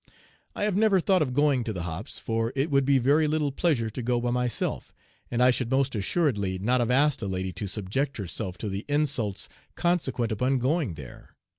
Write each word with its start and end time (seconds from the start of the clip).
I 0.55 0.63
have 0.63 0.75
never 0.75 0.99
thought 0.99 1.21
of 1.21 1.31
going 1.31 1.63
to 1.63 1.71
the 1.73 1.83
'hops,' 1.83 2.17
for 2.17 2.51
it 2.55 2.71
would 2.71 2.85
be 2.85 2.97
very 2.97 3.27
little 3.27 3.51
pleasure 3.51 3.91
to 3.91 4.01
go 4.01 4.19
by 4.19 4.31
myself, 4.31 4.91
and 5.29 5.43
I 5.43 5.51
should 5.51 5.69
most 5.69 5.93
assuredly 5.93 6.57
not 6.57 6.79
have 6.79 6.89
asked 6.89 7.21
a 7.21 7.27
lady 7.27 7.53
to 7.53 7.67
subject 7.67 8.17
herself 8.17 8.57
to 8.57 8.69
the 8.69 8.83
insults 8.87 9.47
consequent 9.75 10.31
upon 10.31 10.57
going 10.57 10.95
there. 10.95 11.35